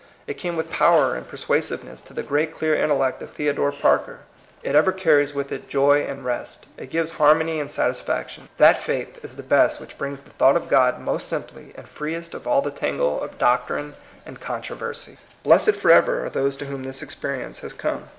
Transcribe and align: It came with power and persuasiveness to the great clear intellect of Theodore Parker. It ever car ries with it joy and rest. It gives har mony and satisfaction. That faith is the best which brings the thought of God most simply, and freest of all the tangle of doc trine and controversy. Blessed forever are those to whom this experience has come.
It 0.25 0.39
came 0.39 0.57
with 0.57 0.71
power 0.71 1.13
and 1.13 1.27
persuasiveness 1.27 2.01
to 2.01 2.13
the 2.15 2.23
great 2.23 2.55
clear 2.55 2.73
intellect 2.73 3.21
of 3.21 3.29
Theodore 3.29 3.71
Parker. 3.71 4.21
It 4.63 4.73
ever 4.73 4.91
car 4.91 5.17
ries 5.17 5.35
with 5.35 5.51
it 5.51 5.69
joy 5.69 6.01
and 6.05 6.25
rest. 6.25 6.65
It 6.75 6.89
gives 6.89 7.11
har 7.11 7.35
mony 7.35 7.59
and 7.59 7.69
satisfaction. 7.69 8.49
That 8.57 8.81
faith 8.81 9.23
is 9.23 9.35
the 9.35 9.43
best 9.43 9.79
which 9.79 9.99
brings 9.99 10.21
the 10.21 10.31
thought 10.31 10.55
of 10.55 10.69
God 10.69 10.99
most 10.99 11.27
simply, 11.27 11.71
and 11.75 11.87
freest 11.87 12.33
of 12.33 12.47
all 12.47 12.63
the 12.63 12.71
tangle 12.71 13.21
of 13.21 13.37
doc 13.37 13.67
trine 13.67 13.93
and 14.25 14.39
controversy. 14.41 15.19
Blessed 15.43 15.75
forever 15.75 16.25
are 16.25 16.31
those 16.31 16.57
to 16.57 16.65
whom 16.65 16.81
this 16.81 17.03
experience 17.03 17.59
has 17.59 17.73
come. 17.73 18.05